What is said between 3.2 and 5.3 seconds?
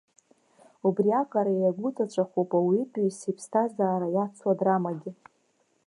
иԥсҭазаара иацу адрамагьы.